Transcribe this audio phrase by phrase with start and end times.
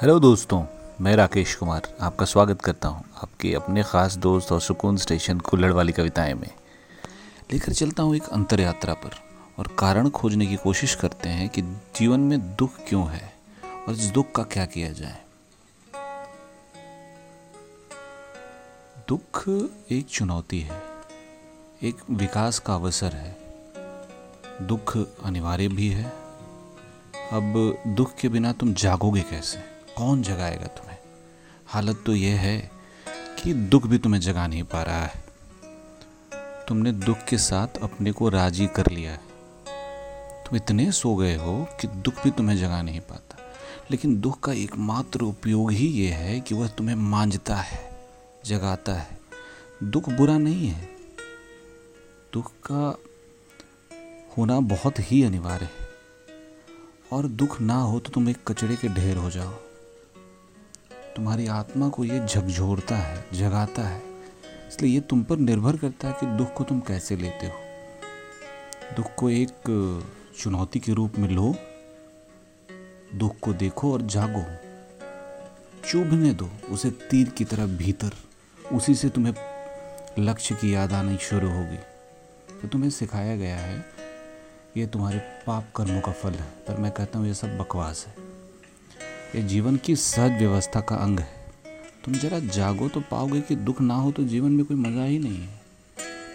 [0.00, 0.62] Hello दोस्तों,
[1.00, 5.72] मैं राकेश कुमार आपका स्वागत करता हूँ आपके अपने ख़ास दोस्त और सुकून स्टेशन कुल्लड़
[5.72, 6.50] वाली कविताएँ में।
[7.52, 9.14] लेकर चलता हूँ एक अंतर यात्रा पर
[9.58, 13.32] और कारण खोजने की कोशिश करते हैं कि जीवन में दुख क्यों है
[13.88, 15.16] और इस दुख का क्या किया जाए।
[19.08, 19.42] दुख
[19.90, 20.80] एक चुनौती है,
[21.82, 23.36] एक विकास का अवसर है।
[24.62, 26.12] दुख अनिवार्य भी है।
[27.32, 29.77] अब दुख के बिना तुम जागोगे कैसे?
[29.98, 30.98] कौन जगाएगा तुम्हें?
[31.66, 32.70] हालत तो यह है
[33.42, 35.24] कि दुख भी तुम्हें जगा नहीं पा रहा है।
[36.68, 39.20] तुमने दुख के साथ अपने को राज़ी कर लिया है।
[40.44, 43.36] तुम इतने सो गए हो कि दुख भी तुम्हें जगा नहीं पाता।
[43.90, 48.08] लेकिन दुख का एकमात्र उपयोग ही ये है कि वह तुम्हें मांझता है,
[48.46, 49.18] जगाता है।
[49.82, 50.88] दुख बुरा नहीं है।
[52.32, 52.98] दुख का
[54.38, 55.88] होना बहुत ही अनिवार्य है।
[57.12, 59.67] और दुख ना हो तो तुम एक कचड़े के ढेर हो जाओ।
[61.16, 64.02] तुम्हारी आत्मा को ये झकझोरता है, जगाता है।
[64.68, 69.14] इसलिए ये तुम पर निर्भर करता है कि दुख को तुम कैसे लेते हो। दुख
[69.14, 69.52] को एक
[70.38, 71.54] चुनौती के रूप में लो,
[73.14, 74.44] दुख को देखो और जागो।
[75.88, 78.12] चुभने दो, उसे तीर की तरह भीतर,
[78.72, 79.34] उसी से तुम्हें
[80.18, 81.78] लक्ष्य की याद आनी शुरू होगी।
[82.62, 83.84] तो तुम्हें सिखाया गया है,
[84.76, 88.27] ये तुम्हारे पाप कर्मों का फल है, पर मैं कहता हूँ ये सब बकवास है।
[89.36, 91.46] ये जीवन की सहज व्यवस्था का अंग है।
[92.04, 95.18] तुम जरा जागो तो पाओगे कि दुख ना हो तो जीवन में कोई मज़ा ही
[95.18, 95.60] नहीं है।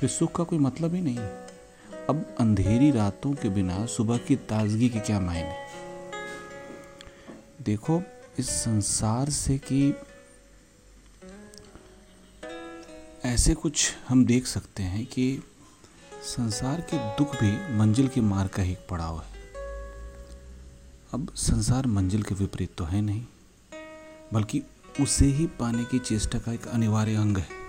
[0.00, 1.46] फिर सुख का कोई मतलब ही नहीं। है
[2.08, 5.54] अब अंधेरी रातों के बिना सुबह की ताजगी के क्या मायने?
[7.62, 8.02] देखो,
[8.38, 9.94] इस संसार से कि
[13.24, 15.42] ऐसे कुछ हम देख सकते हैं कि
[16.22, 19.29] संसार के दुख भी मंजिल के मार्ग का ही पड़ाव है।
[21.14, 23.22] अब संसार मंजिल के विपरीत तो है नहीं,
[24.32, 24.62] बल्कि
[25.00, 27.59] उसे ही पाने की चेष्टा का एक अनिवार्य अंग है।